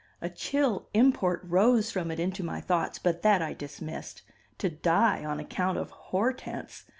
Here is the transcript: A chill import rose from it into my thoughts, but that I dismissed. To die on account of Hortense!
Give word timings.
A 0.19 0.31
chill 0.31 0.89
import 0.95 1.41
rose 1.43 1.91
from 1.91 2.09
it 2.09 2.19
into 2.19 2.43
my 2.43 2.59
thoughts, 2.59 2.97
but 2.97 3.21
that 3.21 3.39
I 3.39 3.53
dismissed. 3.53 4.23
To 4.57 4.67
die 4.67 5.23
on 5.23 5.39
account 5.39 5.77
of 5.77 5.91
Hortense! 5.91 6.85